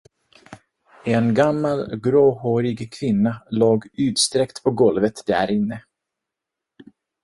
En 1.17 1.27
gammal, 1.39 1.95
gråhårig 2.07 2.91
kvinna 2.93 3.37
låg 3.51 3.89
utsträckt 3.93 4.63
på 4.63 4.71
golvet 4.71 5.23
därinne. 5.25 5.83